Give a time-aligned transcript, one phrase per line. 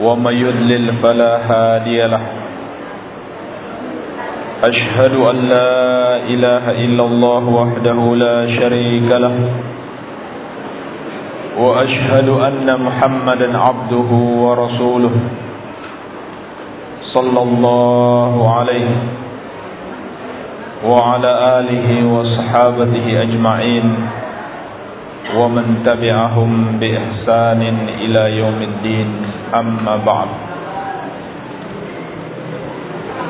[0.00, 2.20] ومن يضلل فلا هادي له.
[4.64, 9.36] أشهد أن لا إله إلا الله وحده لا شريك له.
[11.58, 14.10] وأشهد أن محمدا عبده
[14.44, 15.14] ورسوله
[17.14, 18.90] صلى الله عليه
[20.84, 23.86] وعلى آله وصحابته أجمعين.
[25.35, 27.61] ومن تبعهم بإحسان
[28.03, 29.09] إلى يوم الدين
[29.55, 30.29] أما بعد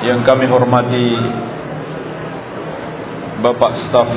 [0.01, 1.07] yang kami hormati
[3.45, 4.09] Bapak Staf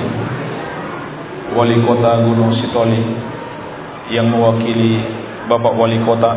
[1.52, 3.04] Wali Kota Gunung Sitoli
[4.16, 5.04] yang mewakili
[5.44, 6.32] Bapak Wali Kota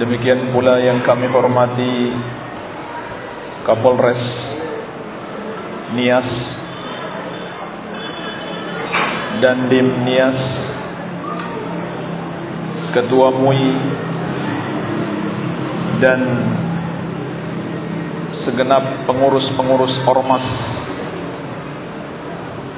[0.00, 2.16] demikian pula yang kami hormati
[3.68, 4.24] Kapolres
[5.92, 6.28] Nias
[9.39, 10.39] dan Dim Nias
[12.89, 13.71] Ketua MUI
[15.99, 16.19] dan
[18.47, 20.45] segenap pengurus-pengurus ormas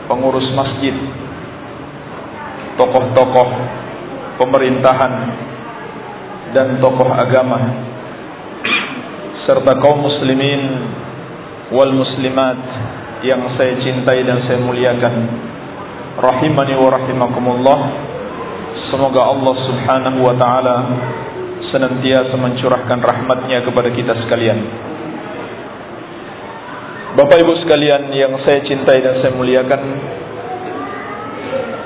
[0.09, 0.95] pengurus masjid
[2.75, 3.49] tokoh-tokoh
[4.41, 5.13] pemerintahan
[6.51, 7.59] dan tokoh agama
[9.47, 10.61] serta kaum muslimin
[11.71, 12.59] wal muslimat
[13.23, 15.15] yang saya cintai dan saya muliakan
[16.19, 17.79] rahimani wa rahimakumullah
[18.91, 20.75] semoga Allah Subhanahu wa taala
[21.71, 24.59] senantiasa mencurahkan rahmatnya kepada kita sekalian
[27.11, 29.81] Bapak Ibu sekalian yang saya cintai dan saya muliakan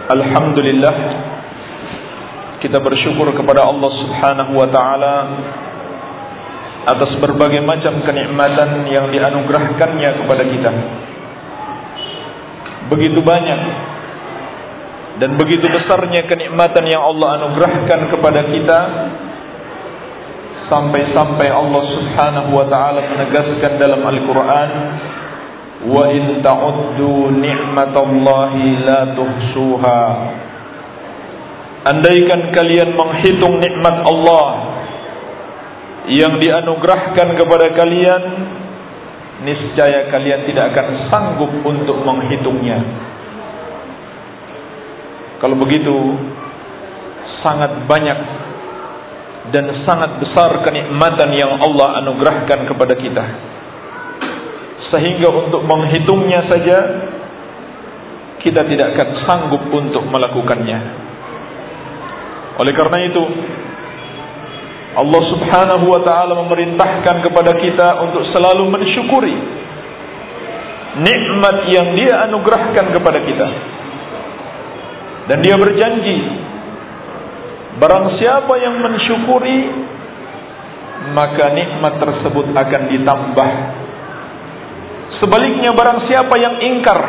[0.05, 0.95] Alhamdulillah
[2.65, 5.15] kita bersyukur kepada Allah Subhanahu wa taala
[6.85, 10.71] atas berbagai macam kenikmatan yang dianugerahkannya kepada kita.
[12.93, 13.61] Begitu banyak
[15.15, 18.79] dan begitu besarnya kenikmatan yang Allah anugerahkan kepada kita
[20.67, 24.71] sampai-sampai Allah Subhanahu wa taala menegaskan dalam Al-Qur'an
[25.87, 30.03] wa in ta'uddu ni'matallahi la tuhsuha.
[31.85, 34.47] Andaikan kalian menghitung nikmat Allah
[36.11, 38.23] yang dianugerahkan kepada kalian
[39.47, 42.81] niscaya kalian tidak akan sanggup untuk menghitungnya
[45.43, 45.95] kalau begitu
[47.43, 48.19] sangat banyak
[49.53, 53.25] dan sangat besar kenikmatan yang Allah anugerahkan kepada kita.
[54.89, 56.77] Sehingga untuk menghitungnya saja
[58.41, 60.79] kita tidak akan sanggup untuk melakukannya.
[62.61, 63.23] Oleh karena itu
[64.95, 69.35] Allah Subhanahu wa taala memerintahkan kepada kita untuk selalu mensyukuri
[70.95, 73.47] nikmat yang Dia anugerahkan kepada kita
[75.25, 76.17] dan Dia berjanji
[77.81, 79.59] Barang siapa yang mensyukuri
[81.05, 83.49] Maka nikmat tersebut akan ditambah.
[85.21, 86.99] Sebaliknya barang siapa yang ingkar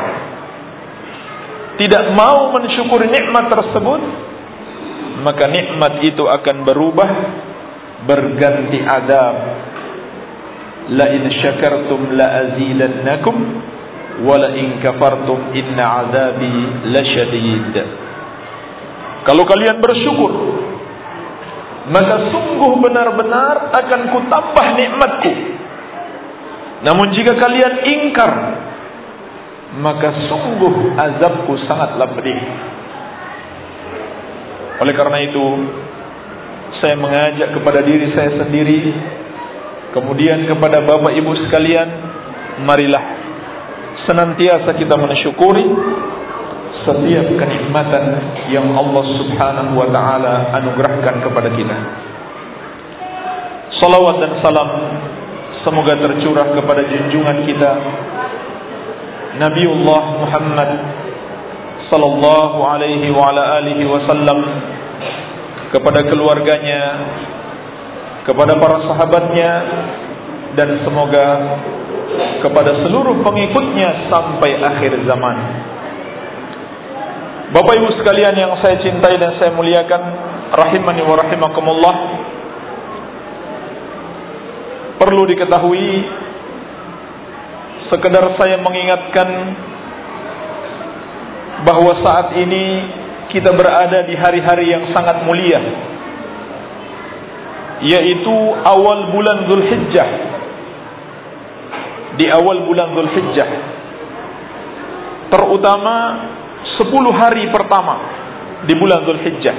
[1.80, 4.00] Tidak mau mensyukuri nikmat tersebut
[5.22, 7.10] Maka nikmat itu akan berubah
[8.04, 9.36] Berganti adab
[10.86, 13.36] La in syakartum la azilannakum
[14.22, 16.54] Wa la in kafartum inna azabi
[16.88, 18.05] la syadid
[19.26, 20.32] kalau kalian bersyukur
[21.86, 25.32] Maka sungguh benar-benar akan kutambah nikmatku.
[26.82, 28.32] Namun jika kalian ingkar
[29.82, 32.38] Maka sungguh azabku sangatlah pedih.
[34.86, 35.46] Oleh karena itu
[36.78, 38.94] Saya mengajak kepada diri saya sendiri
[39.90, 41.88] Kemudian kepada bapak ibu sekalian
[42.62, 43.04] Marilah
[44.06, 45.66] Senantiasa kita mensyukuri
[46.86, 48.04] setiap kenikmatan
[48.54, 51.76] yang Allah Subhanahu wa taala anugerahkan kepada kita.
[53.82, 54.70] Salawat dan salam
[55.66, 57.70] semoga tercurah kepada junjungan kita
[59.36, 60.70] Nabiullah Muhammad
[61.92, 64.40] sallallahu alaihi wa ala alihi wasallam
[65.76, 66.82] kepada keluarganya,
[68.24, 69.50] kepada para sahabatnya
[70.56, 71.26] dan semoga
[72.40, 75.36] kepada seluruh pengikutnya sampai akhir zaman.
[77.46, 80.02] Bapak Ibu sekalian yang saya cintai dan saya muliakan,
[80.50, 81.94] rahimani wa rahimakumullah
[84.98, 85.90] perlu diketahui
[87.86, 89.28] sekedar saya mengingatkan
[91.62, 92.64] bahwa saat ini
[93.30, 95.60] kita berada di hari-hari yang sangat mulia
[97.86, 100.10] yaitu awal bulan Zulhijjah.
[102.16, 103.50] Di awal bulan Zulhijjah
[105.30, 105.94] terutama
[106.76, 107.94] 10 hari pertama
[108.64, 109.58] di bulan Zulhijjah.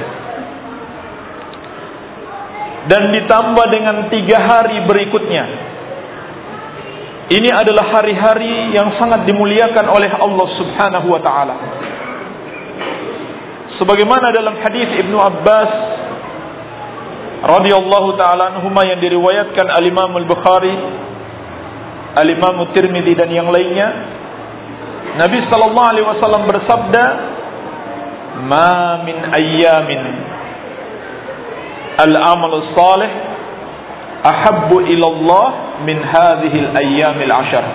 [2.88, 5.46] Dan ditambah dengan tiga hari berikutnya.
[7.28, 11.56] Ini adalah hari-hari yang sangat dimuliakan oleh Allah Subhanahu wa taala.
[13.76, 15.72] Sebagaimana dalam hadis Ibnu Abbas
[17.44, 20.76] radhiyallahu taala anhuma yang diriwayatkan al-Imam al-Bukhari
[22.18, 24.17] al-Imam Tirmidzi dan yang lainnya
[25.18, 27.04] Nabi sallallahu alaihi wasallam bersabda
[28.46, 30.04] ma min ayyamin
[32.06, 33.12] al-amal salih
[34.22, 35.48] ahabbu ila Allah
[35.90, 37.66] min hadhihi al-ayyam al-ashr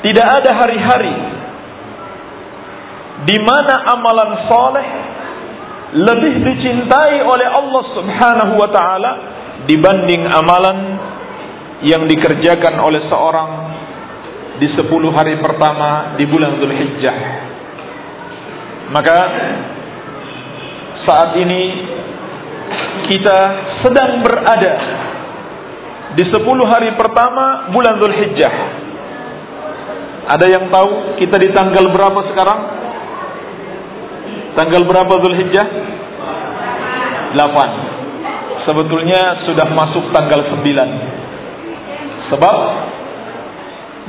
[0.00, 1.14] tidak ada hari-hari
[3.28, 4.86] di mana amalan saleh
[5.96, 9.12] lebih dicintai oleh Allah Subhanahu wa taala
[9.68, 10.78] dibanding amalan
[11.84, 13.75] yang dikerjakan oleh seorang
[14.56, 17.16] di sepuluh hari pertama di bulan Zulhijjah.
[18.90, 19.18] Maka
[21.04, 21.62] saat ini
[23.06, 23.38] kita
[23.84, 24.74] sedang berada
[26.16, 28.54] di sepuluh hari pertama bulan Zulhijjah.
[30.26, 32.60] Ada yang tahu kita di tanggal berapa sekarang?
[34.58, 35.66] Tanggal berapa Zulhijjah?
[37.36, 38.66] 8.
[38.66, 42.56] Sebetulnya sudah masuk tanggal 9 Sebab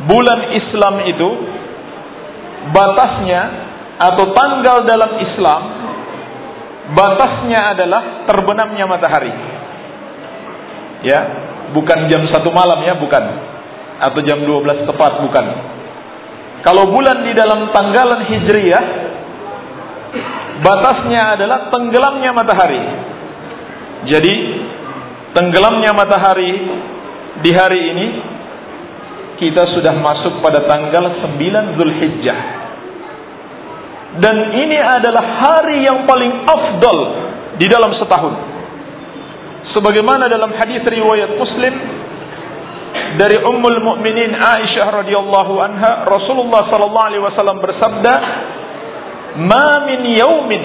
[0.06, 1.30] bulan Islam itu
[2.70, 3.42] batasnya
[3.98, 5.62] atau tanggal dalam Islam
[6.94, 9.34] batasnya adalah terbenamnya matahari.
[11.04, 11.20] Ya,
[11.74, 13.24] bukan jam satu malam ya, bukan.
[13.98, 15.46] Atau jam 12 tepat, bukan.
[16.62, 18.84] Kalau bulan di dalam tanggalan Hijriyah
[20.62, 22.84] batasnya adalah tenggelamnya matahari.
[24.10, 24.36] Jadi
[25.34, 26.52] tenggelamnya matahari
[27.46, 28.08] di hari ini
[29.38, 32.40] kita sudah masuk pada tanggal 9 Zulhijjah.
[34.18, 36.98] Dan ini adalah hari yang paling afdal
[37.62, 38.34] di dalam setahun.
[39.78, 41.74] Sebagaimana dalam hadis riwayat Muslim
[43.22, 48.14] dari Ummul Mukminin Aisyah radhiyallahu anha, Rasulullah sallallahu alaihi wasallam bersabda,
[49.38, 50.64] "Ma min yaumin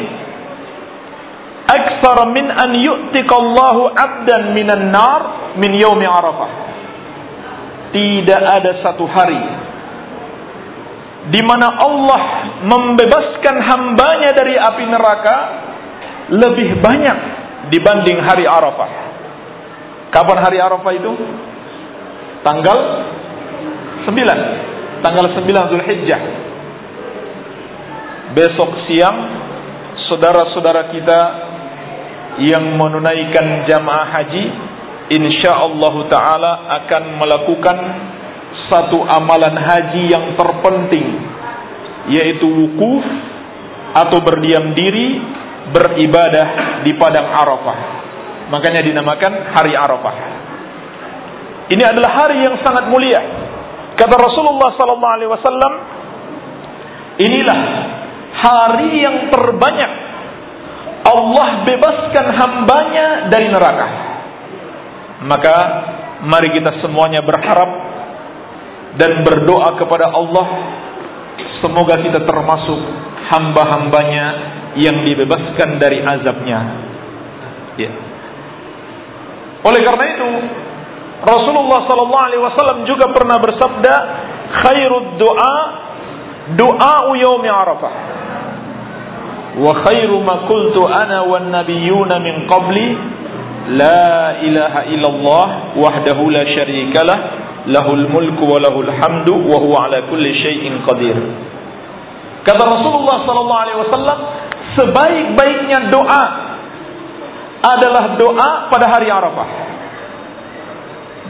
[1.69, 5.21] akthar min an yu'tika Allahu 'abdan minan nar
[5.61, 6.72] min yaumi Arafah."
[7.93, 9.43] Tidak ada satu hari
[11.31, 12.23] di mana Allah
[12.67, 15.37] membebaskan hambanya dari api neraka
[16.35, 17.19] lebih banyak
[17.71, 18.91] dibanding hari Arafah.
[20.11, 21.13] Kapan hari Arafah itu?
[22.43, 22.79] Tanggal
[24.09, 25.05] 9.
[25.07, 26.23] Tanggal 9 Zulhijjah.
[28.35, 29.19] Besok siang
[30.11, 31.21] saudara-saudara kita
[32.43, 34.72] yang menunaikan jamaah haji
[35.13, 37.79] insyaallah taala akan melakukan
[38.73, 41.09] satu amalan haji yang terpenting
[42.09, 43.05] yaitu wukuf
[43.93, 45.21] atau berdiam diri
[45.71, 47.79] beribadah di padang Arafah.
[48.51, 50.17] Makanya dinamakan hari Arafah.
[51.73, 53.23] Ini adalah hari yang sangat mulia.
[53.97, 55.73] Kata Rasulullah sallallahu alaihi wasallam,
[57.23, 57.59] inilah
[58.33, 59.93] hari yang terbanyak
[61.03, 63.89] Allah bebaskan hambanya dari neraka.
[65.27, 65.55] Maka
[66.27, 67.71] mari kita semuanya berharap
[68.99, 70.47] dan berdoa kepada Allah
[71.63, 72.81] semoga kita termasuk
[73.33, 74.27] hamba-hambanya
[74.77, 76.61] yang dibebaskan dari azabnya.
[77.79, 77.93] Ya.
[79.63, 80.29] Oleh karena itu
[81.23, 83.95] Rasulullah sallallahu alaihi wasallam juga pernah bersabda
[84.59, 85.57] khairud doa
[86.59, 87.95] doa yaumi Arafah
[89.63, 92.89] wa khairu ma qultu ana wan nabiyyuna min qabli
[93.63, 95.47] La ilaha illallah
[95.79, 97.19] wahdahu la syarikalah
[97.71, 101.15] lahul mulku wa lahul hamdu wa huwa ala kulli syai'in qadir.
[102.43, 104.19] Kata Rasulullah sallallahu alaihi wasallam,
[104.75, 106.25] sebaik-baiknya doa
[107.63, 109.49] adalah doa pada hari Arafah.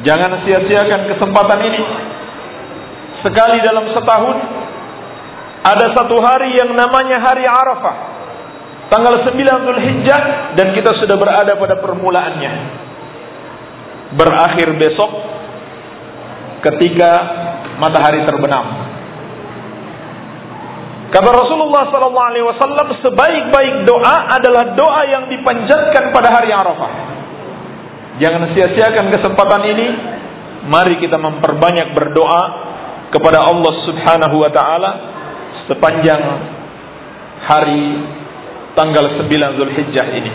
[0.08, 1.82] Jangan sia-siakan kesempatan ini.
[3.20, 4.36] Sekali dalam setahun
[5.62, 8.12] ada satu hari yang namanya hari Arafah
[8.92, 10.20] tanggal 9 Zulhijjah
[10.52, 12.52] dan kita sudah berada pada permulaannya.
[14.12, 15.11] Berakhir besok
[16.61, 17.11] ketika
[17.80, 18.92] matahari terbenam.
[21.12, 26.92] Kata Rasulullah sallallahu alaihi wasallam sebaik-baik doa adalah doa yang dipanjatkan pada hari Arafah.
[28.20, 29.88] Jangan sia-siakan kesempatan ini.
[30.62, 32.42] Mari kita memperbanyak berdoa
[33.12, 34.90] kepada Allah Subhanahu wa taala
[35.68, 36.22] sepanjang
[37.44, 37.84] hari
[38.78, 40.32] tanggal 9 Zulhijjah ini.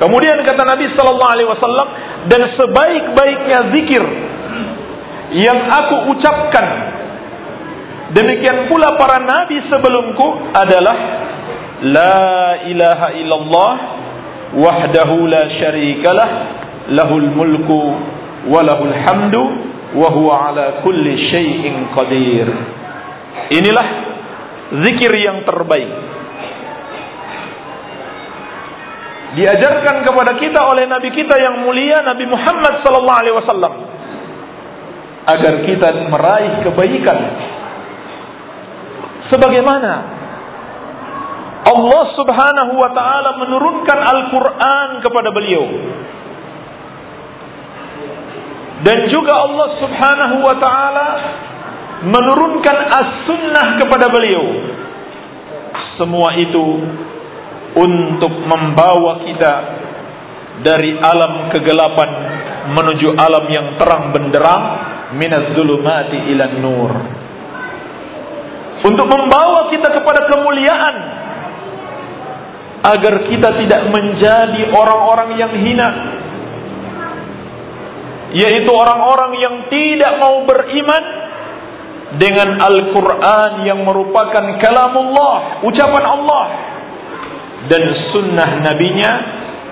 [0.00, 1.88] Kemudian kata Nabi sallallahu alaihi wasallam
[2.26, 4.04] dan sebaik-baiknya zikir
[5.32, 6.92] yang aku ucapkan
[8.12, 10.96] Demikian pula para nabi sebelumku adalah
[11.82, 13.72] La ilaha illallah
[14.54, 16.30] wahdahu la syarikalah
[16.92, 17.82] lahul mulku
[18.52, 19.42] wa lahul hamdu
[19.96, 22.46] wa huwa ala kulli syai'in qadir.
[23.50, 23.86] Inilah
[24.86, 25.90] zikir yang terbaik.
[29.32, 33.72] Diajarkan kepada kita oleh nabi kita yang mulia Nabi Muhammad sallallahu alaihi wasallam
[35.24, 37.18] agar kita meraih kebaikan.
[39.32, 39.92] Sebagaimana
[41.62, 45.64] Allah Subhanahu wa taala menurunkan Al-Qur'an kepada beliau.
[48.82, 51.08] Dan juga Allah Subhanahu wa taala
[52.02, 54.42] menurunkan As-Sunnah kepada beliau.
[56.02, 56.82] Semua itu
[57.72, 59.54] untuk membawa kita
[60.60, 62.10] dari alam kegelapan
[62.70, 64.62] menuju alam yang terang benderang
[65.16, 66.92] minaz zulumati ilan nur.
[68.82, 70.96] Untuk membawa kita kepada kemuliaan
[72.82, 75.90] agar kita tidak menjadi orang-orang yang hina
[78.32, 81.04] yaitu orang-orang yang tidak mau beriman
[82.16, 86.44] dengan Al-Quran yang merupakan kalamullah, ucapan Allah
[87.70, 89.12] dan sunnah nabinya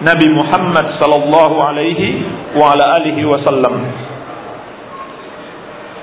[0.01, 2.25] Nabi Muhammad sallallahu alaihi
[2.57, 3.75] wa ala alihi wasallam.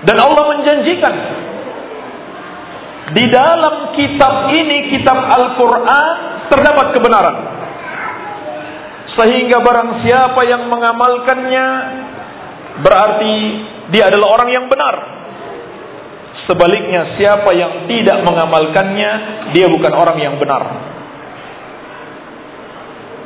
[0.05, 1.13] Dan Allah menjanjikan
[3.17, 6.13] di dalam kitab ini, kitab Al-Quran,
[6.51, 7.37] terdapat kebenaran.
[9.17, 11.67] Sehingga barang siapa yang mengamalkannya,
[12.85, 13.35] berarti
[13.89, 14.95] dia adalah orang yang benar.
[16.45, 19.11] Sebaliknya, siapa yang tidak mengamalkannya,
[19.57, 20.63] dia bukan orang yang benar.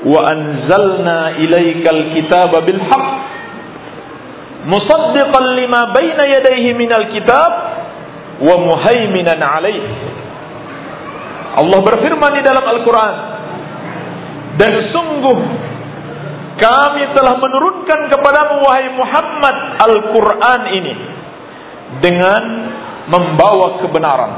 [0.02, 3.08] Wa anzalna ilaikal kitaba bil haqq
[4.66, 7.52] musaddiqan lima baina yadayhi minal kitab
[8.42, 9.82] wa muhaiminan alaih.
[11.62, 13.16] Allah berfirman di dalam Al-Quran
[14.58, 15.40] dan sungguh
[16.62, 20.94] kami telah menurunkan kepadamu wahai Muhammad Al-Quran ini
[22.00, 22.44] dengan
[23.12, 24.32] membawa kebenaran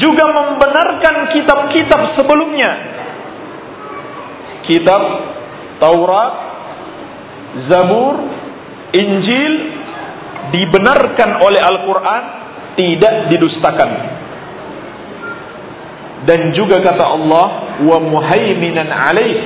[0.00, 2.72] juga membenarkan kitab-kitab sebelumnya.
[4.64, 5.02] Kitab
[5.78, 6.34] Taurat
[7.68, 8.16] Zabur
[8.94, 9.52] Injil
[10.54, 12.22] dibenarkan oleh Al-Quran
[12.74, 13.90] tidak didustakan.
[16.24, 17.46] Dan juga kata Allah
[17.84, 19.38] wa muhaiminan alaih.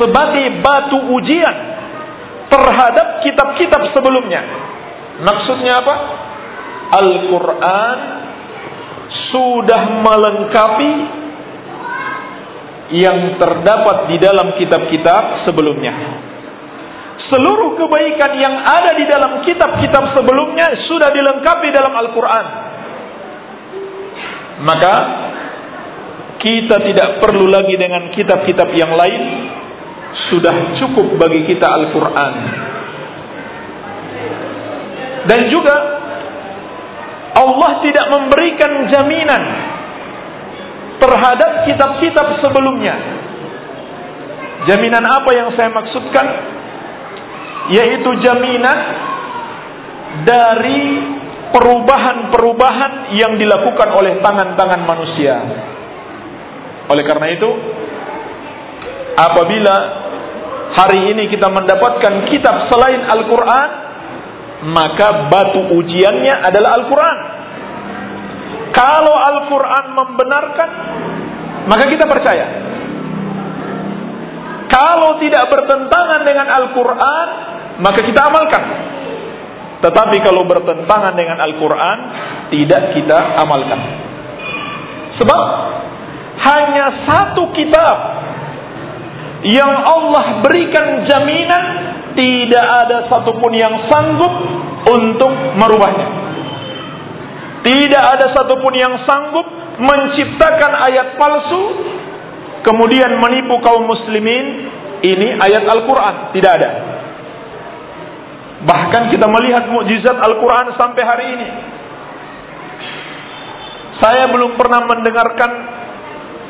[0.00, 1.56] Sebagai batu ujian
[2.48, 4.40] terhadap kitab-kitab sebelumnya.
[5.20, 5.94] Maksudnya apa?
[6.88, 7.98] Al-Quran
[9.28, 10.92] sudah melengkapi
[12.88, 15.92] yang terdapat di dalam kitab-kitab sebelumnya
[17.28, 22.46] Seluruh kebaikan yang ada di dalam kitab-kitab sebelumnya sudah dilengkapi dalam Al-Quran.
[24.64, 24.94] Maka
[26.40, 29.22] kita tidak perlu lagi dengan kitab-kitab yang lain.
[30.32, 32.34] Sudah cukup bagi kita Al-Quran.
[35.28, 35.97] Dan juga
[37.38, 39.42] Allah tidak memberikan jaminan
[40.98, 42.96] terhadap kitab-kitab sebelumnya.
[44.66, 46.26] Jaminan apa yang saya maksudkan?
[47.68, 48.78] yaitu jaminan
[50.24, 50.82] dari
[51.52, 55.36] perubahan-perubahan yang dilakukan oleh tangan-tangan manusia.
[56.88, 57.50] Oleh karena itu,
[59.16, 59.76] apabila
[60.76, 63.68] hari ini kita mendapatkan kitab selain Al-Quran,
[64.66, 67.18] maka batu ujiannya adalah Al-Quran.
[68.74, 70.70] Kalau Al-Quran membenarkan,
[71.70, 72.46] maka kita percaya.
[74.68, 77.28] Kalau tidak bertentangan dengan Al-Quran,
[77.80, 78.64] maka kita amalkan.
[79.78, 81.98] Tetapi kalau bertentangan dengan Al-Quran,
[82.50, 83.80] tidak kita amalkan.
[85.22, 85.46] Sebab
[86.38, 87.96] hanya satu kitab
[89.46, 91.64] yang Allah berikan jaminan
[92.16, 94.34] tidak ada satupun yang sanggup
[94.88, 96.08] untuk merubahnya.
[97.66, 99.44] Tidak ada satupun yang sanggup
[99.78, 101.62] menciptakan ayat palsu
[102.64, 104.76] kemudian menipu kaum muslimin.
[104.98, 106.70] Ini ayat Al-Quran, tidak ada.
[108.66, 111.48] Bahkan kita melihat mukjizat Al-Quran sampai hari ini.
[114.02, 115.50] Saya belum pernah mendengarkan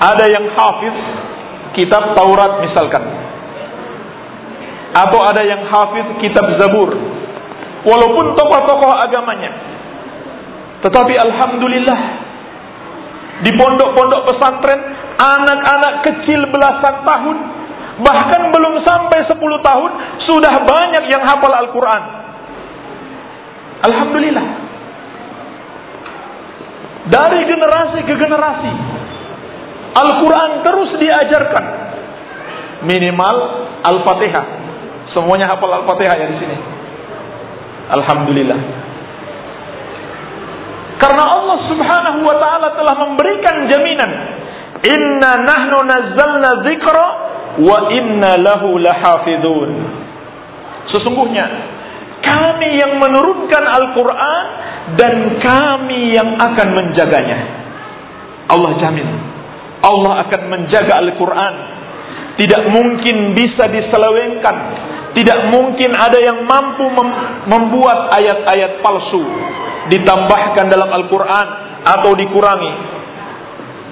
[0.01, 0.97] ada yang hafiz
[1.77, 3.28] kitab Taurat misalkan.
[4.95, 6.91] Atau ada yang hafiz kitab Zabur.
[7.85, 9.53] Walaupun tokoh-tokoh agamanya.
[10.83, 12.01] Tetapi Alhamdulillah.
[13.45, 14.81] Di pondok-pondok pesantren.
[15.19, 17.37] Anak-anak kecil belasan tahun.
[17.99, 19.91] Bahkan belum sampai 10 tahun.
[20.25, 22.03] Sudah banyak yang hafal Al-Quran.
[23.79, 24.47] Alhamdulillah.
[27.09, 28.73] Dari generasi ke generasi.
[29.97, 31.65] Al-Quran terus diajarkan.
[32.85, 33.37] Minimal
[33.83, 34.68] Al-Fatihah.
[35.17, 36.57] Semuanya hafal Al-Fatihah ya di sini.
[37.89, 38.61] Alhamdulillah.
[40.99, 44.11] Karena Allah Subhanahu wa taala telah memberikan jaminan,
[44.83, 47.07] "Inna nahnu nazzalna dzikra
[47.63, 49.71] wa inna lahu lahafidun."
[50.91, 51.47] Sesungguhnya
[52.19, 54.45] kami yang menurunkan Al-Qur'an
[54.99, 57.39] dan kami yang akan menjaganya.
[58.49, 59.09] Allah jamin.
[59.85, 61.55] Allah akan menjaga Al-Quran.
[62.39, 64.57] Tidak mungkin bisa diselewengkan.
[65.19, 67.09] Tidak mungkin ada yang mampu mem
[67.51, 69.19] membuat ayat-ayat palsu.
[69.91, 71.47] Ditambahkan dalam Al-Quran
[71.83, 72.75] atau dikurangi.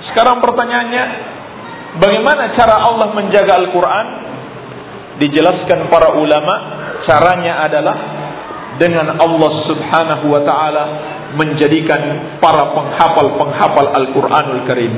[0.07, 1.05] Sekarang pertanyaannya,
[1.99, 4.07] bagaimana cara Allah menjaga Al-Quran?
[5.19, 6.55] Dijelaskan para ulama,
[7.09, 7.97] caranya adalah
[8.79, 10.85] dengan Allah subhanahu wa ta'ala
[11.35, 12.01] menjadikan
[12.39, 14.93] para penghafal-penghafal Al-Quranul Karim.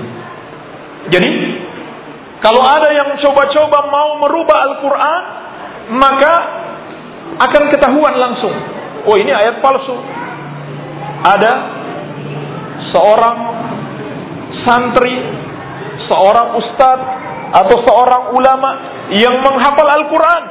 [1.08, 1.30] Jadi,
[2.44, 5.22] kalau ada yang coba-coba mau merubah Al-Quran,
[5.92, 6.32] maka
[7.38, 8.54] akan ketahuan langsung.
[9.08, 9.96] Oh ini ayat palsu.
[11.18, 11.52] Ada
[12.94, 13.36] seorang
[14.64, 15.16] santri,
[16.06, 17.10] seorang ustadz,
[17.48, 18.70] atau seorang ulama
[19.16, 20.42] yang menghafal Al-Quran.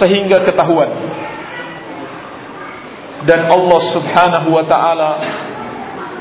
[0.00, 0.90] Sehingga ketahuan.
[3.28, 5.10] Dan Allah subhanahu wa ta'ala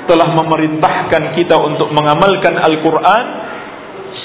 [0.04, 3.26] telah memerintahkan kita untuk mengamalkan Al-Quran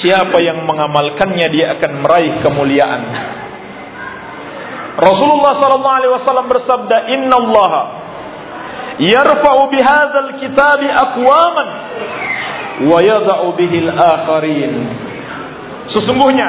[0.04, 3.02] Siapa yang mengamalkannya dia akan meraih kemuliaan
[4.94, 7.72] Rasulullah SAW bersabda Inna Allah
[9.02, 11.68] Yarfa'u bihadzal kitabi aqwaman
[12.86, 14.72] Wa yada'u bihil akharin
[15.90, 16.48] Sesungguhnya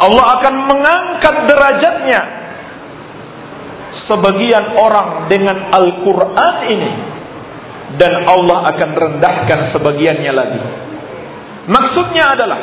[0.00, 2.20] Allah akan mengangkat derajatnya
[4.08, 6.92] Sebagian orang dengan Al-Quran ini
[7.96, 10.60] dan Allah akan rendahkan sebagiannya lagi.
[11.68, 12.60] Maksudnya adalah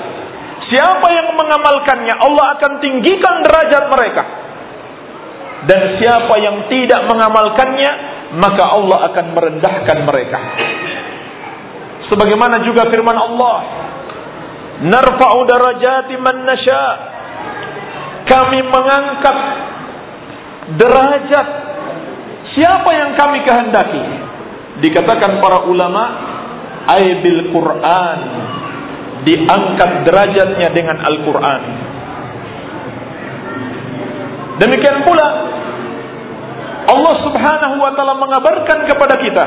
[0.69, 4.23] siapa yang mengamalkannya Allah akan tinggikan derajat mereka.
[5.59, 7.91] Dan siapa yang tidak mengamalkannya
[8.39, 10.39] maka Allah akan merendahkan mereka.
[12.09, 13.57] Sebagaimana juga firman Allah,
[14.87, 16.85] "Narfa'u darajati man nasya."
[18.29, 19.37] Kami mengangkat
[20.77, 21.47] derajat
[22.53, 24.03] siapa yang kami kehendaki
[24.85, 26.03] dikatakan para ulama
[26.93, 28.19] aibil Quran
[29.27, 31.61] diangkat derajatnya dengan Al-Quran.
[34.59, 35.27] Demikian pula
[36.89, 39.45] Allah subhanahu wa ta'ala mengabarkan kepada kita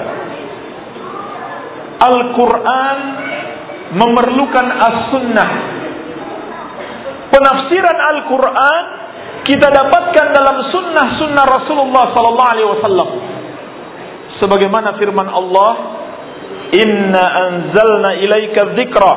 [2.02, 2.98] Al-Quran
[3.92, 5.50] memerlukan as-sunnah.
[7.28, 8.85] Penafsiran Al-Quran
[9.42, 13.08] kita dapatkan dalam sunnah-sunnah Rasulullah sallallahu alaihi wasallam.
[14.42, 15.72] Sebagaimana firman Allah
[16.72, 19.12] inna anzalna ilaika dzikra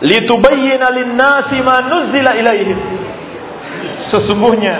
[0.00, 2.78] litubayyana lin-nasi ma nuzila ilaihim
[4.10, 4.76] sesungguhnya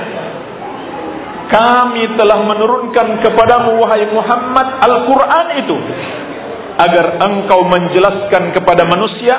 [1.50, 5.76] kami telah menurunkan kepadamu wahai Muhammad Al-Qur'an itu
[6.80, 9.35] agar engkau menjelaskan kepada manusia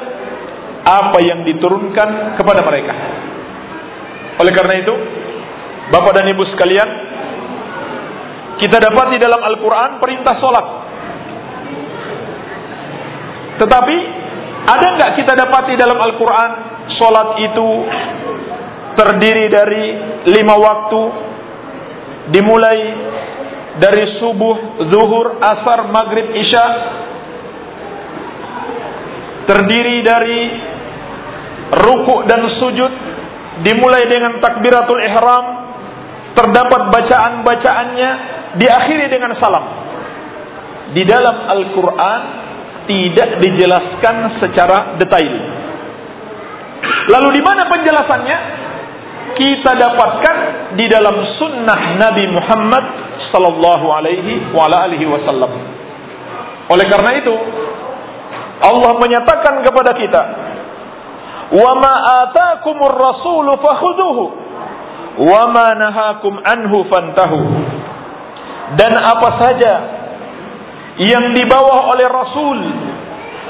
[0.82, 2.94] apa yang diturunkan kepada mereka
[4.42, 4.94] oleh karena itu
[5.92, 6.90] Bapak dan Ibu sekalian
[8.62, 10.66] kita dapat di dalam Al-Quran perintah sholat.
[13.58, 13.98] Tetapi
[14.62, 16.52] ada nggak kita dapat di dalam Al-Quran
[17.02, 17.70] sholat itu
[18.94, 19.86] terdiri dari
[20.30, 21.02] lima waktu?
[22.32, 22.80] Dimulai
[23.82, 26.68] dari subuh, zuhur, asar, maghrib, isya.
[29.50, 30.42] Terdiri dari
[31.82, 32.94] ruku dan sujud.
[33.66, 35.46] Dimulai dengan takbiratul ihram.
[36.38, 38.12] Terdapat bacaan-bacaannya.
[38.62, 39.66] Diakhiri dengan salam.
[40.92, 42.22] Di dalam Al-Quran
[42.90, 45.34] tidak dijelaskan secara detail.
[47.12, 48.38] Lalu di mana penjelasannya?
[49.32, 50.36] Kita dapatkan
[50.76, 52.86] di dalam sunnah Nabi Muhammad
[53.32, 55.52] sallallahu alaihi wa alihi wasallam.
[56.68, 57.36] Oleh karena itu,
[58.62, 60.22] Allah menyatakan kepada kita,
[61.58, 61.94] "Wa ma
[62.28, 64.24] atakumur rasulu fakhudhuhu
[65.20, 67.40] wa ma nahakum anhu fantahu.
[68.80, 69.74] Dan apa saja
[71.00, 72.60] yang dibawa oleh Rasul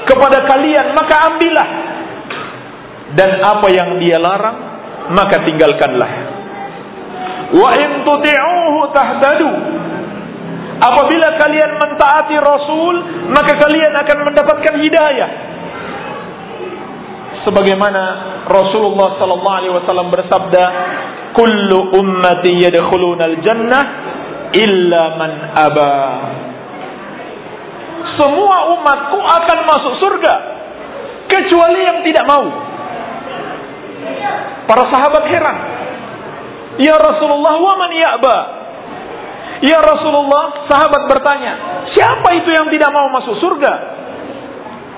[0.06, 1.68] kepada kalian maka ambillah.
[3.12, 4.58] Dan apa yang dia larang
[5.12, 6.10] maka tinggalkanlah.
[7.52, 7.90] Wa in
[8.94, 9.52] tahtadu.
[10.82, 12.94] Apabila kalian mentaati Rasul,
[13.30, 15.30] maka kalian akan mendapatkan hidayah.
[17.46, 18.02] Sebagaimana
[18.50, 20.64] Rasulullah sallallahu alaihi wasallam bersabda,
[21.38, 23.84] "Kullu ummati yadkhuluna al-jannah
[24.58, 25.94] illa man aba."
[28.18, 30.34] Semua umatku akan masuk surga
[31.28, 32.46] kecuali yang tidak mau.
[34.68, 35.56] Para sahabat heran.
[36.80, 38.36] Ya Rasulullah, wa man ya'ba?
[39.62, 41.52] Ya Rasulullah, sahabat bertanya,
[41.94, 43.72] siapa itu yang tidak mau masuk surga?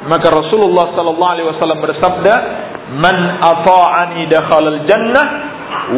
[0.05, 2.35] Maka Rasulullah sallallahu alaihi wasallam bersabda,
[3.00, 5.27] "Man ata'ani dakhala al-jannah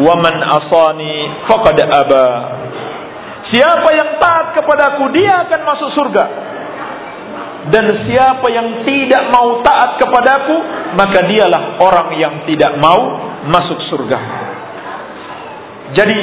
[0.03, 2.27] wa man asani faqad aba."
[3.51, 6.46] Siapa yang taat kepadaku, dia akan masuk surga.
[7.67, 10.55] Dan siapa yang tidak mau taat kepadaku,
[10.95, 12.99] maka dialah orang yang tidak mau
[13.51, 14.19] masuk surga.
[15.95, 16.19] Jadi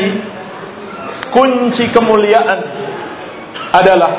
[1.33, 2.61] kunci kemuliaan
[3.76, 4.12] adalah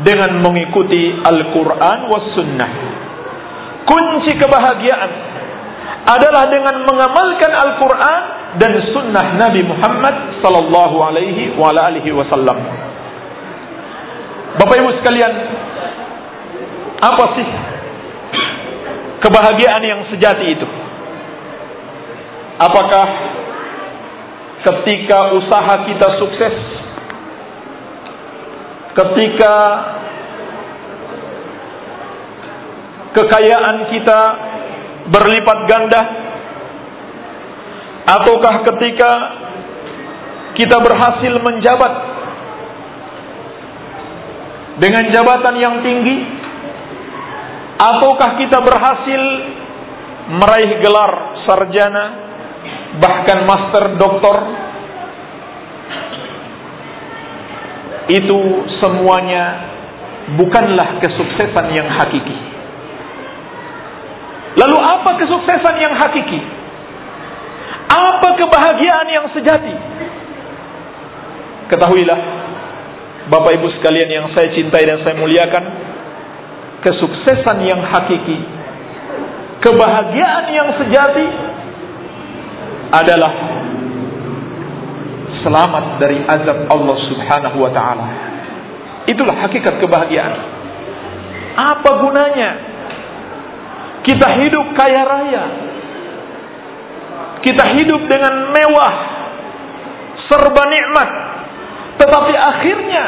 [0.00, 2.70] dengan mengikuti Al-Quran was sunnah.
[3.84, 5.10] Kunci kebahagiaan
[6.08, 8.22] adalah dengan mengamalkan Al-Quran
[8.56, 12.58] dan sunnah Nabi Muhammad sallallahu alaihi wasallam.
[14.56, 15.32] Bapak Ibu sekalian,
[17.00, 17.48] apa sih
[19.24, 20.68] kebahagiaan yang sejati itu?
[22.60, 23.08] Apakah
[24.60, 26.56] ketika usaha kita sukses,
[28.92, 29.54] ketika
[33.16, 34.20] kekayaan kita
[35.08, 36.02] berlipat ganda,
[38.04, 39.12] ataukah ketika
[40.60, 41.92] kita berhasil menjabat
[44.84, 46.39] dengan jabatan yang tinggi,
[47.80, 49.22] ataukah kita berhasil
[50.36, 51.12] meraih gelar
[51.48, 52.04] sarjana,
[53.00, 54.36] bahkan master doktor,
[58.10, 58.38] itu
[58.84, 59.44] semuanya
[60.36, 62.36] bukanlah kesuksesan yang hakiki.
[64.60, 66.40] Lalu apa kesuksesan yang hakiki?
[67.90, 69.74] Apa kebahagiaan yang sejati?
[71.70, 72.20] Ketahuilah,
[73.30, 75.64] Bapak Ibu sekalian yang saya cintai dan saya muliakan,
[76.80, 78.38] kesuksesan yang hakiki,
[79.60, 81.26] kebahagiaan yang sejati
[82.90, 83.32] adalah
[85.44, 88.06] selamat dari azab Allah Subhanahu wa taala.
[89.08, 90.34] Itulah hakikat kebahagiaan.
[91.56, 92.50] Apa gunanya
[94.04, 95.44] kita hidup kaya raya?
[97.40, 98.94] Kita hidup dengan mewah,
[100.28, 101.10] serba nikmat,
[101.96, 103.04] tetapi akhirnya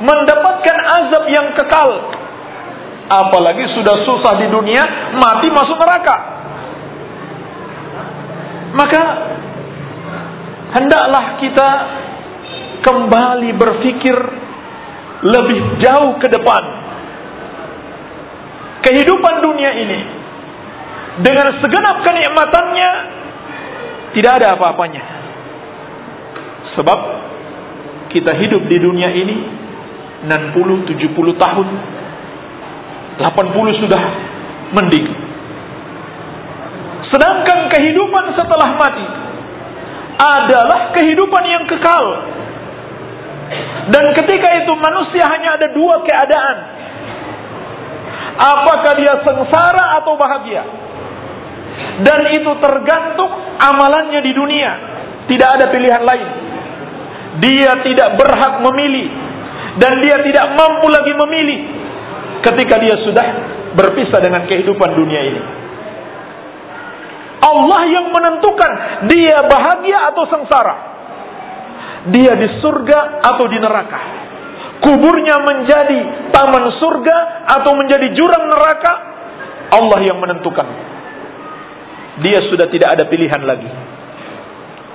[0.00, 1.90] mendapatkan azab yang kekal.
[3.06, 4.82] Apalagi sudah susah di dunia,
[5.14, 6.16] mati masuk neraka.
[8.74, 9.02] Maka
[10.74, 11.68] hendaklah kita
[12.82, 14.16] kembali berpikir
[15.22, 16.62] lebih jauh ke depan.
[18.82, 20.00] Kehidupan dunia ini
[21.22, 22.90] dengan segenap kenikmatannya
[24.18, 25.02] tidak ada apa-apanya.
[26.76, 26.98] Sebab
[28.12, 29.36] kita hidup di dunia ini
[30.26, 31.68] 60 70 tahun
[33.16, 34.02] 80 sudah
[34.76, 35.08] mending.
[37.08, 39.06] Sedangkan kehidupan setelah mati
[40.16, 42.04] adalah kehidupan yang kekal.
[43.94, 46.58] Dan ketika itu manusia hanya ada dua keadaan.
[48.36, 50.64] Apakah dia sengsara atau bahagia?
[52.04, 54.72] Dan itu tergantung amalannya di dunia.
[55.30, 56.28] Tidak ada pilihan lain.
[57.40, 59.08] Dia tidak berhak memilih.
[59.76, 61.60] Dan dia tidak mampu lagi memilih.
[62.46, 63.26] Ketika dia sudah
[63.74, 65.42] berpisah dengan kehidupan dunia ini.
[67.42, 68.70] Allah yang menentukan
[69.10, 70.76] dia bahagia atau sengsara.
[72.10, 74.00] Dia di surga atau di neraka.
[74.78, 77.16] Kuburnya menjadi taman surga
[77.58, 78.92] atau menjadi jurang neraka.
[79.74, 80.66] Allah yang menentukan.
[82.22, 83.68] Dia sudah tidak ada pilihan lagi.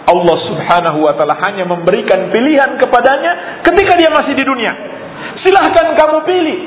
[0.02, 4.74] Allah subhanahu wa ta'ala hanya memberikan pilihan kepadanya ketika dia masih di dunia.
[5.46, 6.60] Silahkan kamu pilih.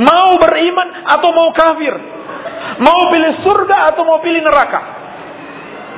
[0.00, 1.94] Mau beriman atau mau kafir.
[2.80, 4.80] Mau pilih surga atau mau pilih neraka.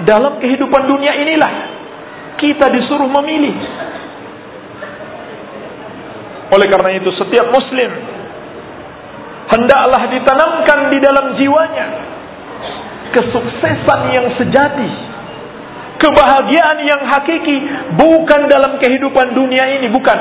[0.03, 1.53] Dalam kehidupan dunia inilah
[2.43, 3.55] kita disuruh memilih.
[6.51, 7.91] Oleh karena itu setiap muslim
[9.55, 11.87] hendaklah ditanamkan di dalam jiwanya
[13.15, 14.91] kesuksesan yang sejati,
[15.95, 17.57] Kebahagiaan yang hakiki
[17.95, 20.19] bukan dalam kehidupan dunia ini, bukan.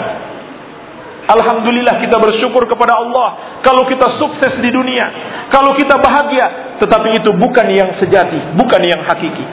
[1.23, 5.07] Alhamdulillah kita bersyukur kepada Allah kalau kita sukses di dunia,
[5.47, 9.45] kalau kita bahagia, tetapi itu bukan yang sejati, bukan yang hakiki.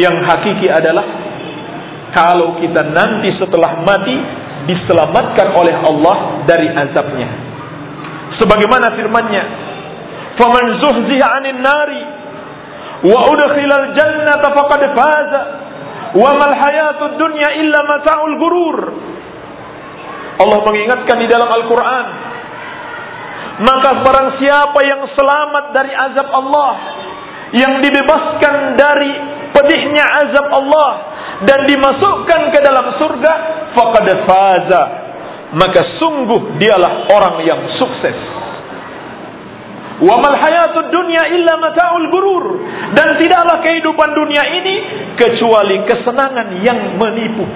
[0.00, 1.04] Yang hakiki adalah
[2.16, 4.16] kalau kita nanti setelah mati
[4.72, 6.16] diselamatkan oleh Allah
[6.48, 7.28] dari azabnya.
[8.40, 9.44] Sebagaimana firman-Nya,
[10.40, 12.02] "Faman zuhziha 'anil nari
[13.04, 15.42] wa udkhilal jannata faqad faza
[16.16, 18.78] wa mal hayatud dunya illa mata'ul gurur."
[20.34, 22.06] Allah mengingatkan di dalam Al-Qur'an,
[23.62, 26.72] maka barang siapa yang selamat dari azab Allah,
[27.54, 29.12] yang dibebaskan dari
[29.54, 30.90] pedihnya azab Allah
[31.46, 33.32] dan dimasukkan ke dalam surga,
[33.78, 34.82] faqad faza.
[35.54, 38.18] Maka sungguh dialah orang yang sukses.
[40.02, 42.46] Wa hayatud dunya illa mata'ul gurur
[42.98, 44.76] dan tidaklah kehidupan dunia ini
[45.14, 47.46] kecuali kesenangan yang menipu.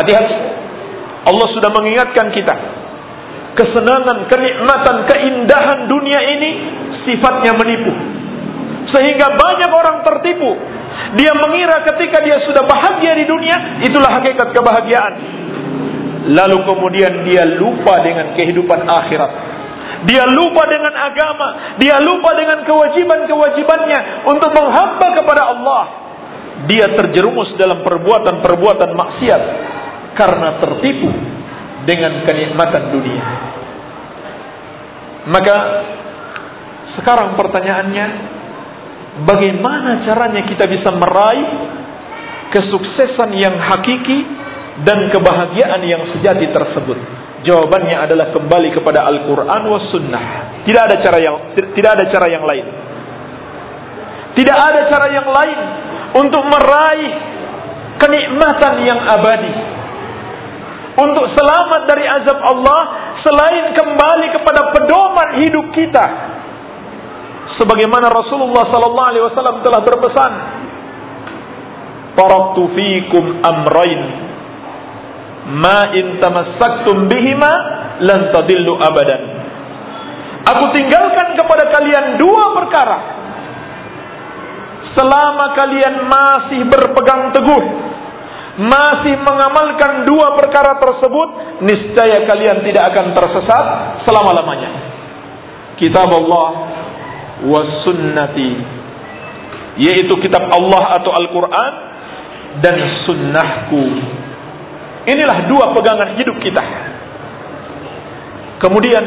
[0.00, 0.64] Hati-hati.
[1.24, 2.54] Allah sudah mengingatkan kita.
[3.54, 6.50] Kesenangan, kenikmatan, keindahan dunia ini
[7.06, 7.92] sifatnya menipu.
[8.92, 10.52] Sehingga banyak orang tertipu.
[11.16, 15.14] Dia mengira ketika dia sudah bahagia di dunia, itulah hakikat kebahagiaan.
[16.34, 19.32] Lalu kemudian dia lupa dengan kehidupan akhirat.
[20.04, 21.48] Dia lupa dengan agama,
[21.80, 25.82] dia lupa dengan kewajiban-kewajibannya untuk menghamba kepada Allah.
[26.68, 29.42] Dia terjerumus dalam perbuatan-perbuatan maksiat
[30.14, 31.10] karena tertipu
[31.84, 33.24] dengan kenikmatan dunia.
[35.24, 35.56] Maka
[37.00, 38.06] sekarang pertanyaannya,
[39.24, 41.48] bagaimana caranya kita bisa meraih
[42.52, 44.18] kesuksesan yang hakiki
[44.84, 46.98] dan kebahagiaan yang sejati tersebut?
[47.44, 50.24] Jawabannya adalah kembali kepada Al-Quran was Sunnah.
[50.64, 51.36] Tidak ada cara yang
[51.76, 52.66] tidak ada cara yang lain.
[54.34, 55.58] Tidak ada cara yang lain
[56.24, 57.12] untuk meraih
[58.00, 59.52] kenikmatan yang abadi.
[60.94, 62.80] Untuk selamat dari azab Allah
[63.26, 66.06] selain kembali kepada pedoman hidup kita.
[67.58, 70.32] Sebagaimana Rasulullah sallallahu alaihi wasallam telah berpesan,
[72.14, 74.24] "Taraktu fikum amrain
[75.44, 77.52] ma in tamassaktum bihima
[78.00, 79.22] lan tadillu abadan.
[80.44, 82.98] Aku tinggalkan kepada kalian dua perkara.
[84.94, 87.64] Selama kalian masih berpegang teguh,
[88.54, 91.28] masih mengamalkan dua perkara tersebut,
[91.64, 93.64] niscaya kalian tidak akan tersesat
[94.06, 94.70] selama-lamanya.
[95.74, 96.48] Kitab Allah
[97.50, 98.52] was sunnati
[99.74, 101.72] yaitu kitab Allah atau Al-Quran
[102.62, 103.84] dan sunnahku
[105.04, 106.64] Inilah dua pegangan hidup kita.
[108.56, 109.04] Kemudian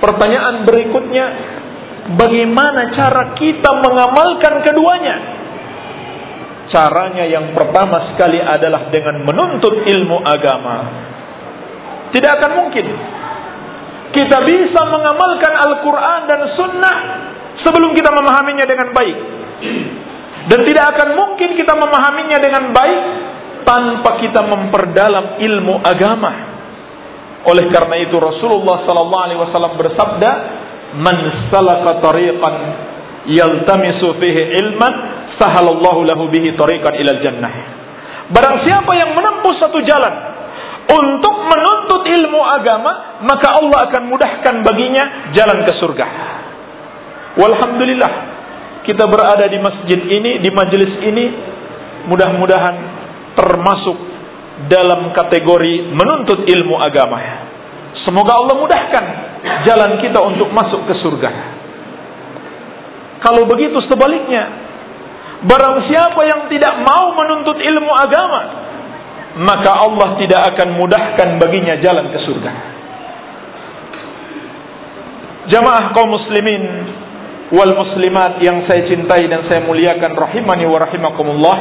[0.00, 1.26] pertanyaan berikutnya,
[2.16, 5.16] bagaimana cara kita mengamalkan keduanya?
[6.74, 10.76] Caranya yang pertama sekali adalah dengan menuntut ilmu agama.
[12.10, 12.86] Tidak akan mungkin
[14.10, 16.96] kita bisa mengamalkan Al-Quran dan Sunnah
[17.62, 19.18] sebelum kita memahaminya dengan baik.
[20.50, 23.00] Dan tidak akan mungkin kita memahaminya dengan baik
[23.62, 26.32] tanpa kita memperdalam ilmu agama.
[27.54, 30.30] Oleh karena itu Rasulullah sallallahu alaihi wasallam bersabda,
[30.98, 31.18] "Man
[31.54, 32.54] salaka tariqan
[33.28, 34.92] yaltamisu fihi ilman,
[35.40, 37.52] sahalallahu lahu bihi tariqan ilal jannah."
[38.32, 40.14] Barang siapa yang menempuh satu jalan
[40.84, 46.06] untuk menuntut ilmu agama, maka Allah akan mudahkan baginya jalan ke surga.
[47.40, 48.12] Walhamdulillah,
[48.84, 51.26] kita berada di masjid ini, di majelis ini,
[52.08, 52.76] mudah-mudahan
[53.34, 53.96] termasuk
[54.70, 57.18] dalam kategori menuntut ilmu agama.
[58.04, 59.04] Semoga Allah mudahkan
[59.64, 61.30] jalan kita untuk masuk ke surga.
[63.24, 64.44] Kalau begitu sebaliknya,
[65.48, 68.40] barang siapa yang tidak mau menuntut ilmu agama,
[69.40, 72.52] maka Allah tidak akan mudahkan baginya jalan ke surga.
[75.44, 76.62] Jamaah kaum muslimin
[77.52, 81.56] wal muslimat yang saya cintai dan saya muliakan rahimani wa rahimakumullah.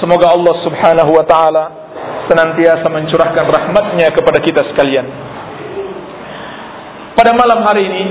[0.00, 1.64] Semoga Allah subhanahu wa ta'ala
[2.28, 5.06] senantiasa mencurahkan rahmatnya kepada kita sekalian.
[7.16, 8.04] Pada malam hari ini,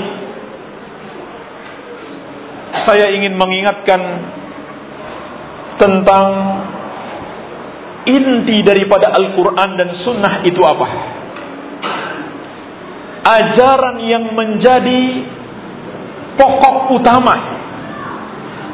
[2.88, 4.02] saya ingin mengingatkan
[5.78, 6.28] tentang
[8.08, 10.88] inti daripada Al-Quran dan Sunnah itu apa.
[13.28, 15.04] Ajaran yang menjadi
[16.40, 17.58] pokok utama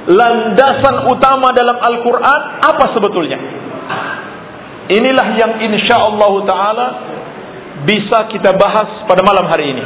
[0.04, 3.40] landasan utama dalam Al-Quran apa sebetulnya?
[4.92, 6.88] Inilah yang insya Allah Taala
[7.88, 9.86] bisa kita bahas pada malam hari ini.